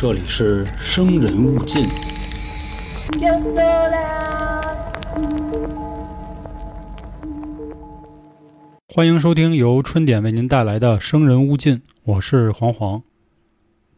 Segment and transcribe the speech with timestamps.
[0.00, 1.82] 这里是生人勿近。
[3.18, 4.62] Yo sola.
[8.94, 13.02] 欢迎收听由春点为您带来的《生人勿近》，我是黄黄。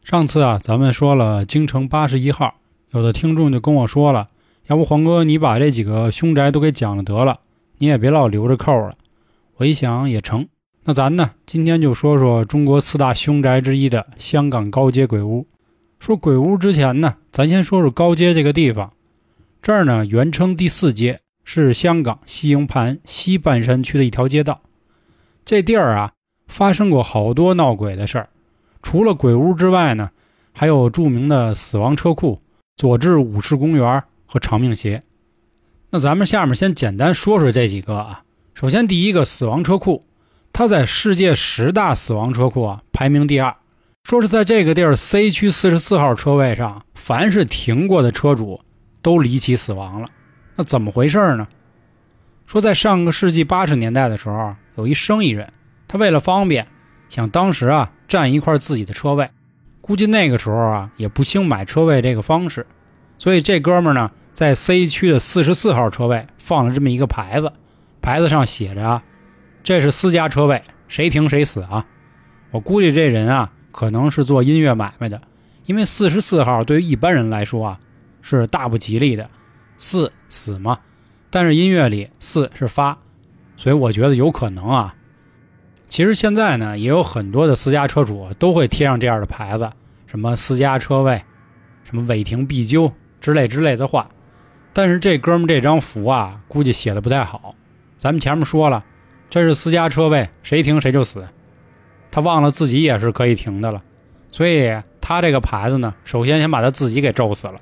[0.02, 2.54] 上次啊，咱们说了京城八十一号，
[2.92, 4.28] 有的听众就跟我说了，
[4.68, 7.40] 要不黄哥你把这几个凶宅都给讲了得了，
[7.76, 8.94] 你也别老留着扣了。
[9.56, 10.48] 我一想也成，
[10.84, 15.46] 那咱呢今天就说说中国四大凶宅之一的香港高街鬼屋。
[16.00, 18.90] 说鬼屋之前呢，咱先说说高街这个地方。
[19.60, 24.62] 这儿呢原称第四街，是香港西营盘西半山区的一条街道。
[25.44, 26.12] 这地儿啊，
[26.48, 28.30] 发生过好多闹鬼的事儿。
[28.82, 30.10] 除了鬼屋之外呢，
[30.52, 32.40] 还有著名的死亡车库、
[32.76, 35.02] 佐治武士公园和长命鞋。
[35.90, 38.22] 那咱们下面先简单说说这几个啊。
[38.54, 40.02] 首先，第一个死亡车库，
[40.50, 43.54] 它在世界十大死亡车库啊排名第二。
[44.02, 48.60] 说是在这个地儿 C 区四十四号车位上，凡是停过的车主
[49.02, 50.08] 都离奇死亡了。
[50.56, 51.46] 那怎么回事呢？
[52.46, 55.52] 说在上个世纪八十年代的时候，有一生意人，
[55.86, 56.66] 他为了方便，
[57.08, 59.30] 想当时啊占一块自己的车位。
[59.80, 62.66] 估计那个时候啊也不兴买车位这个方式，
[63.18, 67.52] 所以这哥们儿呢在 C 区的四十四号车位放了这么一个牌子，
[68.02, 69.02] 牌子上写着啊，
[69.62, 71.86] 这是私家车位，谁停谁死啊。
[72.50, 75.20] 我估计这人啊可能是做音乐买卖的，
[75.64, 77.80] 因为四十四号对于一般人来说啊
[78.22, 79.28] 是大不吉利的，
[79.76, 80.78] 四死嘛。
[81.30, 82.98] 但是音乐里四是发，
[83.56, 84.94] 所以我觉得有可能啊。
[85.88, 89.70] 其实现在呢，也有很多的私家车主都会贴上这样的牌子，
[90.06, 91.22] 什么私家车位，
[91.84, 94.10] 什么违停必究之类之类的话。
[94.72, 97.54] 但是这哥们这张符啊，估计写的不太好。
[97.96, 98.84] 咱们前面说了，
[99.28, 101.24] 这是私家车位，谁停谁就死。
[102.10, 103.82] 他忘了自己也是可以停的了，
[104.30, 107.54] 所以他这个牌子呢，首先先把他自己给咒死了。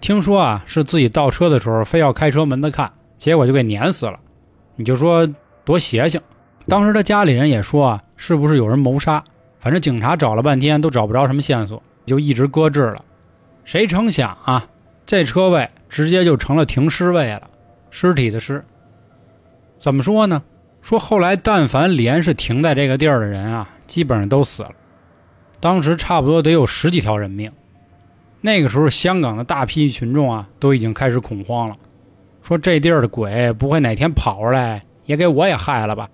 [0.00, 2.92] 听说啊，是自己倒车的时候非要开车门子看。
[3.16, 4.18] 结果就给碾死了，
[4.76, 5.26] 你就说
[5.64, 6.20] 多邪性。
[6.66, 9.22] 当时他家里人也说啊，是不是有人谋杀？
[9.60, 12.96] 反正警察找了半天都找不着什么线索，就一直搁置了。
[13.64, 14.66] 谁成想啊，
[15.06, 17.48] 这车位直接就成了停尸位了，
[17.90, 18.62] 尸体的尸。
[19.78, 20.42] 怎么说呢？
[20.82, 24.70] 说后来但凡连是停在这个地儿的人啊，基本上都死了。
[25.60, 27.50] 当时差不多得有十几条人命。
[28.40, 31.76] 那个时候，香港的大批群众啊，都已经开始恐慌了。
[32.42, 36.10] 说这地儿的鬼不会哪天跑出来也给我也害了吧？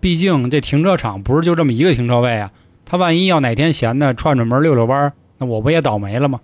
[0.00, 2.50] 毕竟这停车场不是就这么一个停车位啊，
[2.84, 6.40] 他万一要哪天闲的串串门溜溜弯，那我不也倒霉了吗？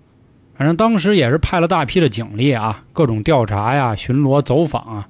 [0.56, 5.09] 反正当时也是派了大批的警力啊，各种调查呀、巡逻、走访啊，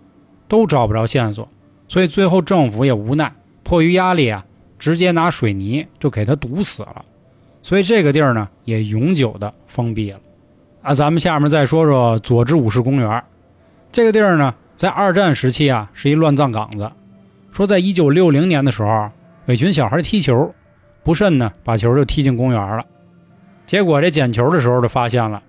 [0.49, 1.47] 都找不着线索，
[1.89, 4.45] 所以最后政府也无奈，迫于压力啊，
[4.81, 7.05] 直接拿水泥就给它堵死了。
[7.63, 10.19] 所以这个地儿呢，也永久的封闭了。
[10.83, 13.23] 啊，咱们下面再说说佐治武士公园。
[13.93, 16.91] 这个地儿呢，在二战时期啊，是一乱葬岗子。
[17.53, 19.11] 说在一九六零年的时候，
[19.45, 20.55] 有一群小孩踢球，
[21.03, 22.85] 不慎呢，把球就踢进公园了。
[23.67, 25.43] 结果这捡球的时候就发现了，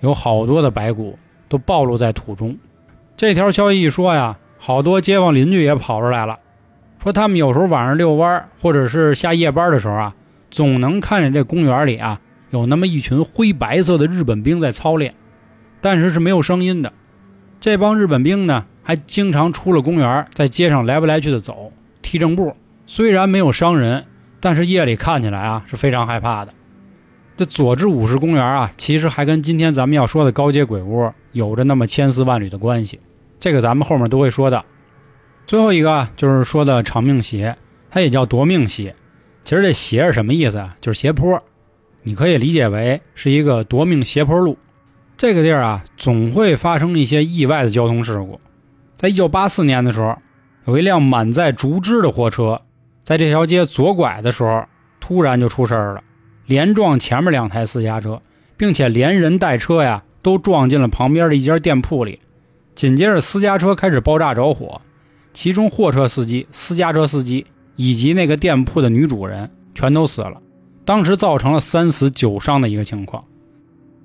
[0.00, 1.18] 有好多的白骨
[1.48, 2.58] 都暴露在土中。
[3.16, 6.38] 这条消息一说呀，好多街坊邻居也跑出来了，
[7.04, 10.14] 说他们有时候晚上遛弯或者是下夜班的时候啊，
[10.50, 15.12] 总能看见这公园里啊有那么一群灰白色的日本兵在操练，
[15.82, 16.94] 但是是没有声音的。
[17.60, 22.56] 这帮日本兵呢，还经常出了公园，在街上来不来去的走，踢正步。
[22.86, 24.06] 虽然没有伤人，
[24.40, 26.54] 但是夜里看起来啊是非常害怕的。
[27.36, 32.98] 这佐治武士公园啊，其实还跟今天咱们要说的高街鬼屋有着那么千丝万缕的关系。
[33.38, 34.64] 这个咱们后面都会说到。
[35.46, 37.56] 最后一个，就是说的长命斜，
[37.90, 38.94] 它也叫夺命斜。
[39.44, 40.76] 其实这斜是什么意思啊？
[40.80, 41.42] 就是斜坡，
[42.02, 44.56] 你可以理解为是一个夺命斜坡路。
[45.16, 48.40] 这个地儿啊，总会发生一些意外的交通事故。
[48.96, 50.16] 在一九八四年的时候，
[50.64, 52.62] 有一辆满载竹枝的货车，
[53.02, 54.64] 在这条街左拐的时候，
[54.98, 56.02] 突然就出事儿了，
[56.46, 58.22] 连撞前面两台私家车，
[58.56, 62.18] 并且连人带车呀都撞进了旁边的一家店铺里。
[62.74, 64.80] 紧接着，私家车开始爆炸着火，
[65.34, 67.44] 其中货车司机、私家车司机
[67.76, 70.40] 以及那个店铺的女主人全都死了，
[70.84, 73.22] 当时造成了三死九伤的一个情况。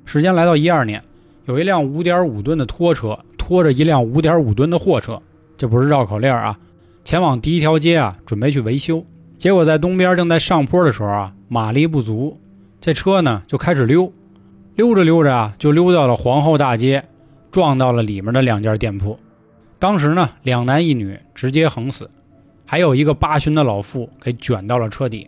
[0.05, 1.03] 时间来到一二年，
[1.45, 5.21] 有一辆五点五吨的拖车拖着一辆五点五吨的货车，
[5.55, 6.57] 这不是绕口令啊，
[7.05, 9.05] 前往第一条街啊，准备去维修。
[9.37, 12.39] 结果在东边正在上坡的时候啊，马力不足，
[12.81, 14.11] 这车呢就开始溜，
[14.75, 17.05] 溜着溜着啊，就溜到了皇后大街，
[17.51, 19.19] 撞到了里面的两家店铺。
[19.79, 22.09] 当时呢，两男一女直接横死，
[22.65, 25.27] 还有一个八旬的老妇给卷到了车底。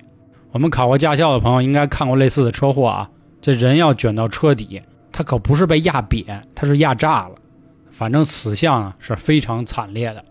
[0.52, 3.10] 我们考过驾校的朋友应该看过类似的车祸啊。
[3.40, 4.82] 这人要卷到车底，
[5.12, 7.36] 他可不是被压扁，他是压炸了。
[7.90, 10.22] 反正死相啊是非常惨烈的。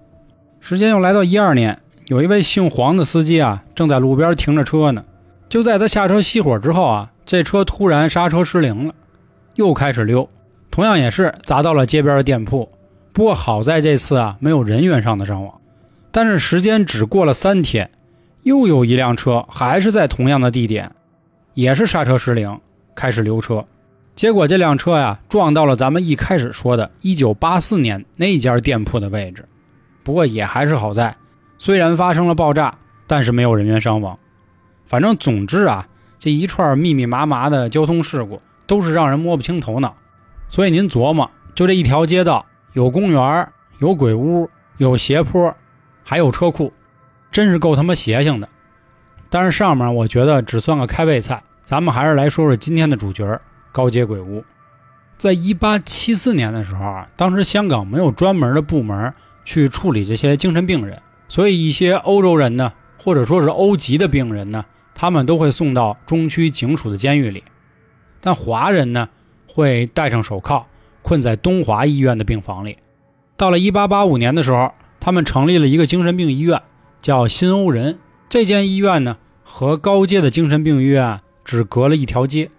[0.60, 5.04] 时间又来到一二年，有一位姓黄的司机啊，正在路边停着车呢。
[5.48, 8.94] 就在他下车熄火之后啊，这车突然刹车失灵了，
[9.54, 10.28] 又开始溜，
[10.70, 12.68] 同样也是砸到了街边的店铺。
[13.12, 15.60] 不过好在这次啊没有人员上的伤亡。
[16.12, 17.90] 但是时间只过了三天，
[18.42, 20.92] 又有一辆车还是在同样的地点，
[21.54, 22.60] 也是刹车失灵，
[22.94, 23.64] 开始溜车。
[24.16, 29.46] 结果这辆车呀撞到了咱们一开始说的1984年那家店铺的位置。
[30.02, 31.16] 不过也还是好在，
[31.58, 32.76] 虽然发生了爆炸，
[33.06, 34.18] 但是没有人员伤亡。
[34.86, 35.86] 反正总之啊，
[36.18, 39.94] 这一串密密麻麻的交通事故都是让人摸不清头脑。
[40.48, 45.54] 所以您琢磨，就这一条街道，有公园，有鬼屋，有斜坡，
[46.04, 46.72] 还有车库，
[47.32, 48.48] 真是够他妈邪性的。
[49.28, 53.40] 但是上面我觉得只算个开胃菜，咱们还是来说说今天的主角——
[53.72, 54.44] 高街鬼屋。
[55.18, 59.12] 在一八七四年的时候啊，当时香港没有专门的部门
[59.44, 62.72] 去处理这些精神病人，所以一些欧洲人呢，
[63.02, 64.64] 或者说是欧籍的病人呢。
[64.92, 67.42] 他们都会送到中区警署的监狱里，
[68.20, 69.08] 但华人呢
[69.46, 70.66] 会戴上手铐，
[71.02, 72.78] 困在东华医院的病房里。
[73.36, 76.60] 到了1885年的时候，他们成立了一个精神病医院，
[77.00, 77.98] 叫新欧人。
[78.28, 82.50] 这间医院呢和高阶的精神病医院只隔了一条街，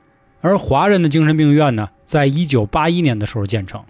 [0.42, 3.84] 而华人的精神病院呢，在1981年的时候建成。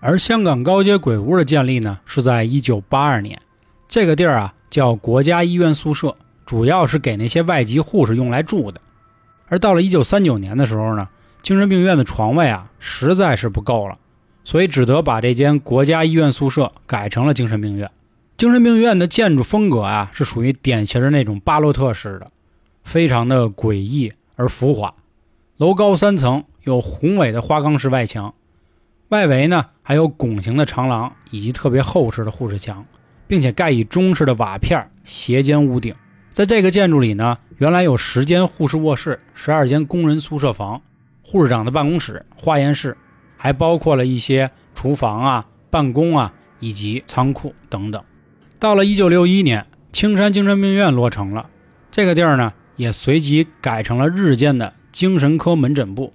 [0.00, 3.40] 而香港高阶鬼屋的建立呢，是在1982年。
[3.88, 6.14] 这个地儿啊叫国家医院宿舍。
[6.46, 8.80] 主要是给那些外籍护士用来住的，
[9.46, 11.08] 而到了一九三九年的时候呢，
[11.42, 13.98] 精神病院的床位啊实在是不够了，
[14.44, 17.90] 所以只得把这间国家医院宿舍改成了精神病院。
[18.36, 22.30] 精神病院的建筑风格啊是属于典型的那种巴洛特式的，
[22.84, 24.94] 非常的诡异而浮华。
[25.56, 28.32] 楼高三层，有宏伟的花岗石外墙，
[29.08, 32.86] 外围呢还有拱形的长廊以及特别厚实的护士墙，
[33.26, 35.94] 并且盖以中式的瓦片斜尖屋顶。
[36.30, 40.80] 在这个建筑里呢，原来有十间护士卧室、十二间工人宿舍房、
[41.30, 42.96] 护士长的办公室、化验室，
[43.36, 48.02] 还包括了一些厨房啊、办公啊以及仓库等等。
[48.58, 51.46] 到了1961年，青山精神病院落成了，
[51.92, 56.12] 这个地儿呢也随即改成了日间的精神科门诊部。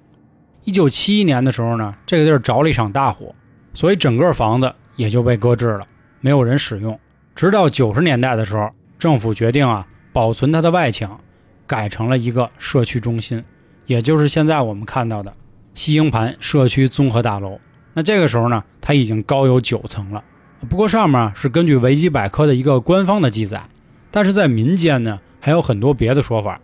[0.65, 3.33] 1971年的时候呢，这个地儿着了一场大火，
[3.73, 5.83] 所以整个房子也就被搁置了，
[6.19, 7.00] 没有人使用。
[7.33, 8.69] 直到90年代的时候，
[9.00, 9.88] 政府决定啊。
[10.11, 11.19] 保存它的外墙，
[11.68, 13.44] 改成了一个社区中心，
[13.85, 15.33] 也就是现在我们看到的
[15.73, 17.59] 西营盘社区综合大楼。
[17.93, 20.23] 那这个时候呢，它已经高有九层了。
[20.69, 23.63] 不过上面是根据维基百科的一个官方的记载，
[24.11, 26.59] 但是在民间呢还有很多别的说法，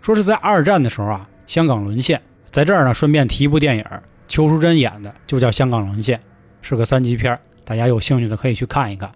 [0.00, 2.20] 说是在二战的时候啊，香港沦陷。
[2.50, 3.84] 在这儿呢，顺便提一部电影，
[4.28, 6.18] 邱淑贞演的，就叫《香港沦陷》，
[6.62, 9.10] 是个三级片，大家有兴趣的可以去看一看。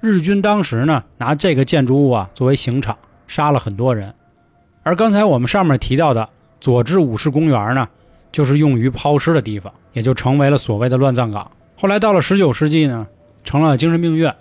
[0.00, 2.96] 日军当时呢，拿这个建筑物啊作为刑场。
[3.26, 4.14] 杀了很多人，
[4.82, 6.30] 而刚才我们上面提到的
[6.60, 7.88] 佐治五世公园呢，
[8.32, 11.50] 就是用于抛尸的地方，也就成为了所谓的乱葬岗。
[11.76, 13.06] 后来到了十九世纪呢，
[13.44, 14.34] 成了精神病院。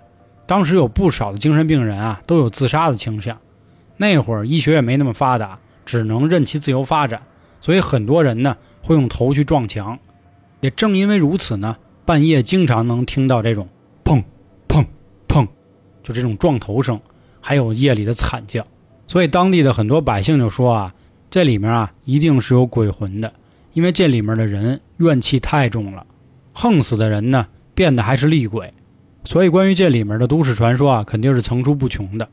[0.46, 3.38] 当时有不少的精神病人啊，都有自杀的倾向。
[3.98, 7.22] 那会儿医学也没那么发达，只能任其自由发展，
[7.60, 10.00] 所以很多人呢会用头去撞墙。
[10.62, 13.68] 也正因为如此呢，半夜经常能听到这种
[14.06, 14.24] 砰
[14.68, 14.86] 砰
[15.28, 15.48] 砰，
[16.02, 17.00] 就这种撞头声，
[17.42, 18.64] 还有夜里的惨叫。
[19.06, 20.94] 所以当地的很多百姓就说啊，
[21.30, 23.34] 这里面啊一定是有鬼魂的，
[23.74, 26.06] 因为这里面的人怨气太重了，
[26.54, 28.74] 横死的人呢变得还是厉鬼，
[29.24, 32.28] 所以关于这里面的都市传说啊肯定是层出不穷的。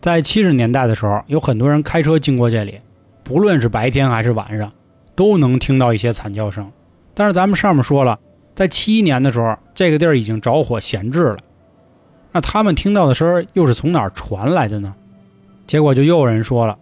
[0.00, 2.78] 在七十年代的时候，有很多人开车经过这里，
[3.22, 4.72] 不论是白天还是晚上，
[5.14, 6.72] 都能听到一些惨叫声。
[7.14, 8.18] 但是咱们上面说了，
[8.54, 11.36] 在七一年的时候，这个地儿已经着火闲置了，
[12.32, 14.94] 那他们听到的声儿又是从哪儿传来的呢？
[15.66, 16.78] 结果就又有人说了，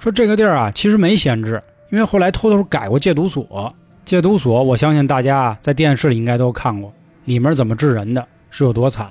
[0.00, 3.72] 说这个地儿啊，其实没闲置，因为后来偷偷改过戒毒所。
[4.06, 6.90] 戒毒所，我相信大家在电视里应该都看过，
[7.26, 9.08] 里面怎么治人的，是有多惨。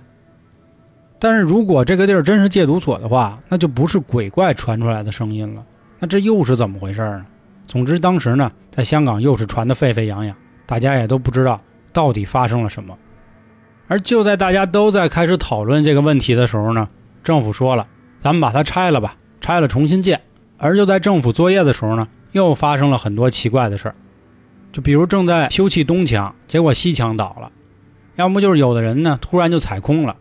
[1.19, 5.63] 但是如果这个地儿真是戒毒所的话，那就不是鬼怪传出来的声音了，
[5.99, 7.25] 那这又是怎么回事呢？
[7.67, 11.61] 总之，当时呢，在香港又是传得沸沸扬扬，大家也都不知道
[11.93, 12.97] 到底发生了什么。
[13.87, 16.87] 而就在大家都在开始讨论这个问题的时候呢，
[17.23, 17.85] 政府说了。
[18.21, 20.19] 咱们把它拆了吧，拆了重新建。
[20.59, 23.95] 而就在政府作业的时候呢，又发生了很多奇怪的事儿。
[24.71, 27.49] 就比如正在修葺东墙，结果西墙倒了；
[28.15, 30.15] 要么就是有的人呢突然就踩空了，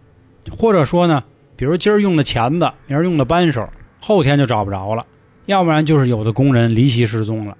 [0.56, 1.22] 或者说呢，
[1.56, 3.68] 比如今儿用的钳子，明儿用的扳手，
[4.00, 5.02] 后天就找不着了；
[5.44, 7.56] 要不然就是有的工人离奇失踪了。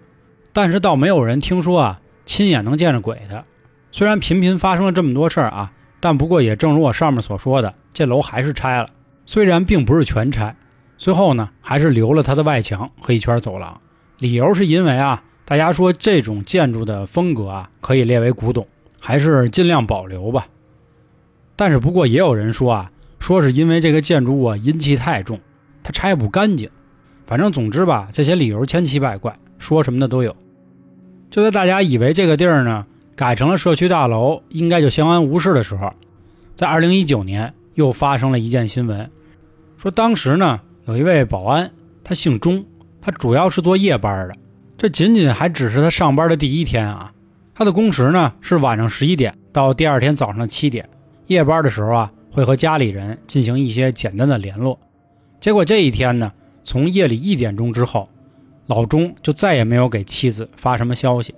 [0.52, 3.44] 但是倒没有人听说啊亲眼能见着鬼的。
[3.90, 8.88] 虽然频频发生了这么多事儿啊，但不过也正如我上面所说的，这楼还是拆了。
[9.26, 10.56] 虽然并不是全拆，
[10.99, 13.81] 最后呢还是留了它的外墙和一圈走廊。
[14.19, 18.67] 理由是因为啊，大家说这种建筑的风格啊可以列为古董，
[19.00, 20.49] 还是尽量保留吧。
[21.57, 22.90] 但是不过也有人说啊，
[23.21, 25.40] 说是因为这个建筑物啊阴气太重，
[25.83, 26.69] 它拆不干净。
[27.26, 30.35] 反正总之吧，这些理由千奇百怪，说什么的都有。
[31.31, 35.93] 就在大家以为这个地儿呢改成了社区大楼，应该就相安无事的时候，
[36.57, 39.11] 在二零一九年又发生了一件新闻，
[39.76, 41.71] 说当时呢有一位保安，
[42.02, 42.64] 他姓钟，
[43.02, 44.35] 他主要是做夜班的，
[44.78, 47.12] 这仅仅还只是他上班的第一天啊。
[47.54, 50.88] 他的工时呢是晚上十一点到第二天早上七点。
[51.26, 54.80] 夜班的时候啊，会和家里人进行一些简单的联络。
[55.38, 56.33] 结果这一天呢，
[56.64, 58.09] 从夜里一点钟之后，
[58.64, 61.35] 老钟就再也没有给妻子发什么消息。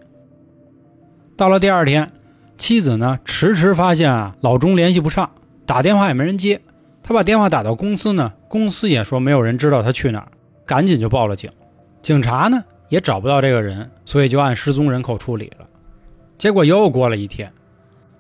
[1.37, 2.13] 到了第二天，
[2.57, 5.29] 妻子呢迟迟发现啊老钟联系不上，
[5.67, 6.61] 打电话也没人接。
[7.11, 10.29] 他把电话打到公司呢，公司也说没有人知道他去哪儿，
[10.65, 11.51] 赶紧就报了警。
[12.03, 15.67] 警察呢也找不到这个人，所以就按失踪人口处理了。
[16.39, 17.53] 结果又过了一天，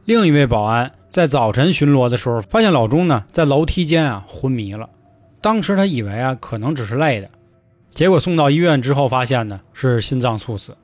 [0.06, 0.90] 另一位保安。
[1.08, 4.90] 在早晨巡逻的时候，发现老钟呢在楼梯间啊昏迷了。
[5.40, 7.28] 当时他以为啊可能只是累的，
[7.90, 10.76] 结果送到医院之后发现呢是心脏猝死。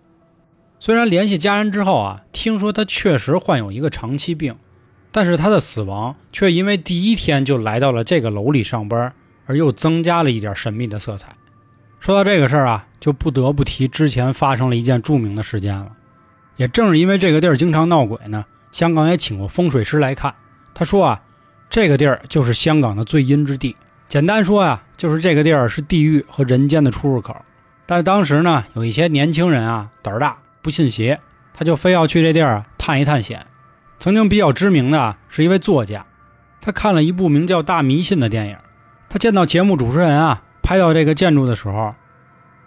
[0.79, 4.55] 虽然联系家人之后啊，听说他确实患有一个长期病，
[5.17, 9.15] 但是他的死亡却因为第一天就来到了这个楼里上班，
[9.47, 11.33] 而又增加了一点神秘的色彩。
[12.01, 15.91] 说到这个事儿啊，就不得不提之前发生了一件著名的事件了。
[16.57, 18.45] 也正是因为这个地儿经常闹鬼呢。
[18.73, 20.35] 香港也请过风水师来看，
[20.75, 21.23] 他说啊，
[21.71, 23.75] 这个地儿就是香港的最阴之地。
[24.09, 27.35] 简单说啊，就是这个地儿是地狱和人间的出入口。
[27.87, 31.19] 但是当时呢，有一些年轻人啊，胆儿大，不信邪，
[31.55, 33.47] 他就非要去这地儿啊探一探险。
[33.99, 36.07] 曾经比较知名的是一位作家，
[36.61, 38.57] 他看了一部名叫《大迷信》的电影，
[39.09, 41.95] 他见到节目主持人啊拍到这个建筑的时候，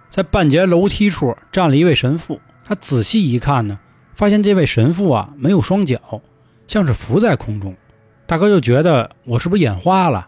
[0.09, 3.79] 在半截楼梯处站了一位神父，他仔细一看呢。
[4.13, 6.21] 发现这位神父啊没有双脚，
[6.67, 7.73] 像是浮在空中。
[8.25, 10.27] 大哥就觉得我是不是眼花了，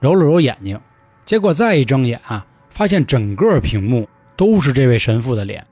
[0.00, 0.80] 揉了揉眼睛，
[1.26, 5.66] 结果再一睁眼啊，发现整个屏幕都是这位神父的脸。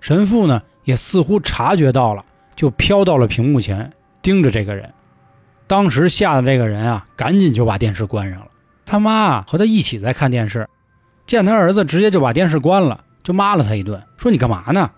[0.00, 2.24] 神父呢也似乎察觉到了，
[2.56, 4.92] 就飘到了屏幕前盯着这个人。
[5.68, 8.48] 当时吓得这个人啊，赶紧就把电视关上了。
[8.84, 10.68] 他妈啊和他一起在看电视，
[11.26, 14.90] 见他儿子直接就把电视关了，就骂了他一顿，说你干嘛呢？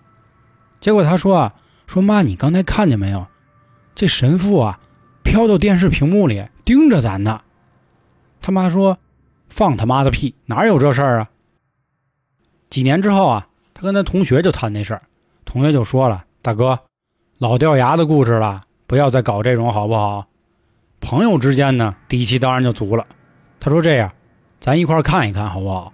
[0.79, 1.53] 结果他说啊。
[1.87, 3.25] 说妈，你刚才看见没有？
[3.95, 4.79] 这神父啊，
[5.23, 7.41] 飘到电视屏幕里盯着咱呢。
[8.43, 8.99] 他妈说
[9.49, 11.29] ：“放他妈的屁，哪有这事儿啊？”
[12.69, 15.01] 几年之后啊，他跟他同学就谈那事儿，
[15.45, 16.79] 同学就说了：“大哥，
[17.39, 20.25] 老掉牙的故事了，不要再搞这种好不好？”
[20.99, 23.05] 朋友之间呢，底气当然就足了。
[23.61, 24.11] 他说：“这样，
[24.59, 25.93] 咱一块看一看好不好？”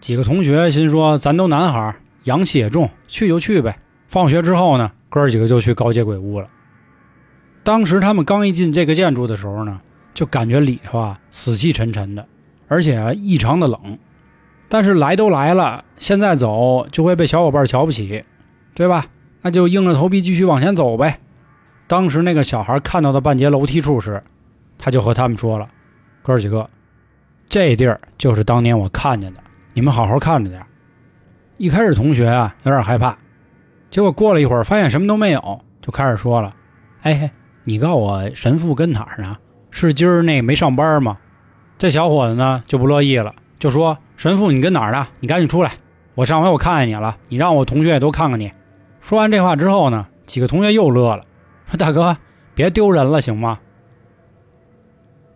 [0.00, 6.46] 几个同学心说：“咱都男孩，阳气也重，去就去呗。”放学之后呢，哥几个就去高街鬼屋了。
[7.64, 9.80] 当时他们刚一进这个建筑的时候呢，
[10.14, 12.24] 就感觉里头啊死气沉沉的，
[12.68, 13.98] 而且啊异常的冷。
[14.68, 18.24] 但是来都来了，现在走就会被小伙伴瞧不起，
[18.72, 19.06] 对吧？
[19.44, 21.20] 那就硬着头皮继续往前走呗。
[21.86, 24.22] 当时那个小孩看到的半截楼梯处时，
[24.78, 25.68] 他就和他们说了
[26.24, 26.66] ：“哥儿几个，
[27.46, 29.40] 这地儿就是当年我看见的，
[29.74, 30.64] 你们好好看着点。”
[31.58, 33.18] 一开始同学啊有点害怕。
[33.90, 36.50] 结果过了一会儿，发现什么都没有，就开始说了
[37.02, 37.30] ：“哎，
[37.64, 39.36] 你告诉我神父跟哪儿呢？
[39.70, 41.18] 是今儿那没上班吗？”
[41.76, 45.06] 这小伙子呢就不乐意了，就说：“神父，你跟哪儿呢？
[45.20, 45.72] 你赶紧出来！
[46.14, 48.50] 我上回我看见你了，你让我同学也都看看你。”
[49.04, 51.22] 说完这话之后呢，几个同学又乐了，
[51.66, 52.16] 说： “大哥，
[52.54, 53.60] 别丢人了，行吗？”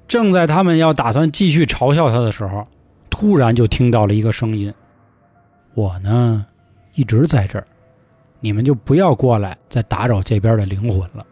[0.08, 2.64] 正在他们要打算继续嘲笑他的时候，
[3.10, 4.72] 突然就听到了一个声音
[5.76, 6.46] ：“我呢，
[6.94, 7.66] 一直在这儿。”
[8.40, 11.26] 你们就不要过来再打扰这边的灵魂了。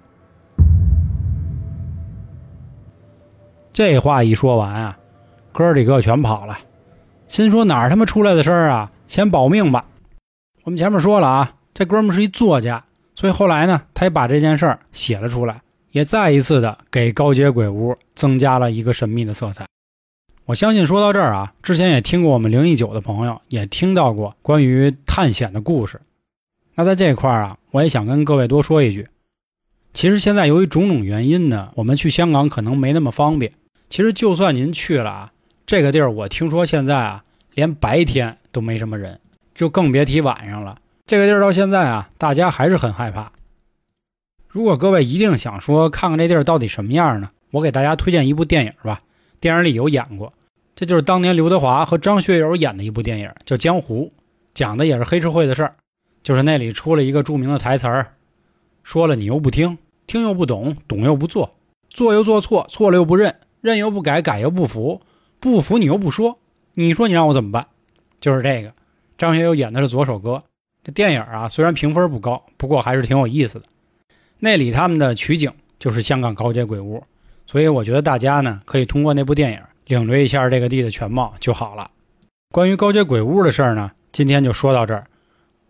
[3.72, 4.98] 这话一说完啊，
[5.52, 6.58] 哥几个全跑了，
[7.28, 8.92] 心说哪儿他妈出来的事儿啊？
[9.08, 9.86] 先保命吧。
[10.64, 12.82] 我们前面说了啊，这哥们是一作家，
[13.14, 19.66] 所以后来呢，他也把这件事儿写了出来，也再一次的给高阶鬼屋增加了一个神秘的色彩。
[20.46, 26.00] 我相信说到这儿啊，之前也听过我们零一九的朋友也听到过关于探险的故事。
[26.74, 29.06] 那在这块儿啊，我也想跟各位多说一句，
[29.92, 33.52] 其实现在由于种种原因呢，我们去香港可能没那么方便。
[33.90, 35.32] 其实就算您去了啊，
[35.66, 39.20] 这个地儿我听说现在啊，连白天都没什么人，
[39.54, 40.78] 就更别提晚上了。
[41.06, 43.30] 这个地儿到现在啊，大家还是很害怕。
[44.48, 48.98] 如果各位一定想说看看这地儿到底什么样呢，我给大家推荐一部电影吧，
[49.38, 50.32] 电影里有演过，
[50.74, 54.12] 这就是当年刘德华和张学友演的一部电影，叫《江湖》，
[54.52, 55.76] 讲的也是黑社会的事儿。
[56.24, 58.14] 就是那里出了一个著名的台词儿，
[58.82, 61.52] 说了你又不听，听又不懂，懂又不做，
[61.88, 65.00] 做又做错，错了又不认，认又不改，改又不服，
[65.38, 66.36] 不服你又不说，
[66.74, 67.68] 你说你让我怎么办？
[68.20, 68.72] 就是这个，
[69.16, 70.42] 张学友演的是左手哥。
[70.86, 73.64] 这电影啊，虽然评分不高，不过还是挺有意思的。
[74.38, 75.50] 那里他们的取景
[75.80, 77.02] 就是香港高街鬼屋，
[77.44, 81.90] 所以我觉得大家呢可以通过那部电影领略一下这个地的全貌就好了。
[82.52, 85.08] 关于高街鬼屋的事儿呢，今天就说到这儿。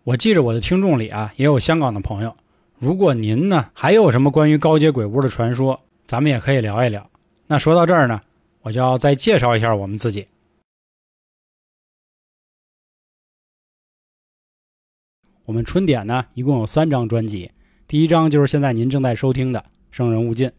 [0.03, 2.35] 我记着我的听众里啊，也有香港的朋友。
[2.77, 7.09] 如果您呢还有什么关于高街鬼屋的传说，咱们也可以聊一聊。
[7.47, 8.21] 那说到这儿呢，
[8.61, 10.27] 我就要再介绍一下我们自己。
[15.47, 17.49] 我们春点呢一共有三张专辑，
[17.87, 19.59] 第一张就是现在您正在收听的
[19.91, 20.49] 《生人勿近》，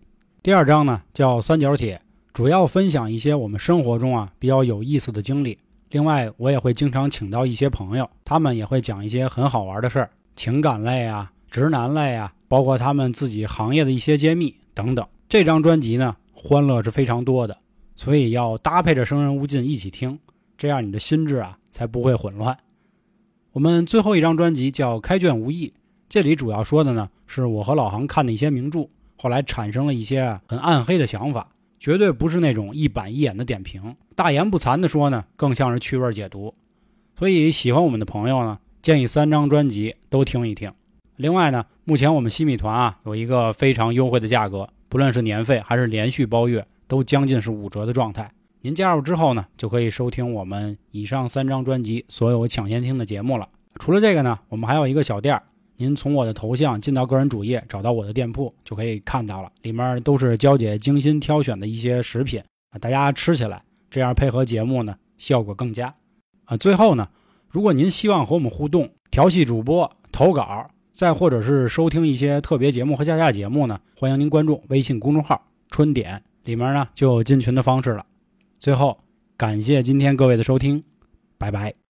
[0.43, 1.97] 第二张呢叫《三角铁》，
[2.33, 5.59] 主要分享一些我们生活中啊比较有意思的经历。
[5.91, 15.07] 另外，我也会经常请到一些朋友，他们也会讲一些很好玩的事儿，情感类啊、直男类啊，包括他们自己行业的一些揭秘等等。
[15.29, 17.55] 这张专辑呢，欢乐是非常多的，
[17.95, 20.19] 所以要搭配着《生人勿近》一起听，
[20.57, 22.57] 这样你的心智啊才不会混乱。
[23.59, 25.67] 我们最后一张专辑叫《开卷无益》，
[26.09, 31.49] 这里主要说的呢是我和老杭看的一些名著，后来产生了一些很暗黑的想法。
[31.81, 36.55] 绝对不是那种一板一眼的点评，大言不惭的说呢，更像是趣味解读。
[37.19, 40.73] 所以喜欢我们的朋友呢，建议三张专辑都听一听。
[41.17, 48.31] 另外呢，目前我们西米团啊有一个非常优惠的价格，不论是年费还是连续包月，都将近是五折的状态。
[48.61, 53.49] 您加入之后呢，就可以收听我们以上三张专辑所有抢先听的节目了。
[53.79, 55.43] 除了这个呢，我们还有一个小店儿。
[55.81, 65.95] 您从我的头像进到个人主页，找到我的店铺就可以看到了，里面都是娇姐精心挑选的一些食品啊，大家吃起来这样配合节目呢，效果更佳
[66.47, 66.57] 啊。
[66.57, 67.09] 最后呢，
[67.49, 75.41] 如果您希望和我们互动、调戏主播、投稿，再或者是收听一些特别节目和下架节目呢，欢迎您关注微信公众号
[75.71, 78.05] “春点”，里面呢就有进群的方式了。
[78.59, 78.99] 最后，
[79.37, 80.83] 感谢今天各位的收听，
[81.39, 81.79] 拜拜。